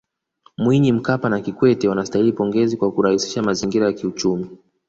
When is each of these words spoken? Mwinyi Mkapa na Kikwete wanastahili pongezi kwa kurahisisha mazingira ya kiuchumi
Mwinyi 0.57 0.91
Mkapa 0.91 1.29
na 1.29 1.41
Kikwete 1.41 1.87
wanastahili 1.87 2.33
pongezi 2.33 2.77
kwa 2.77 2.91
kurahisisha 2.91 3.41
mazingira 3.43 3.85
ya 3.85 3.93
kiuchumi 3.93 4.49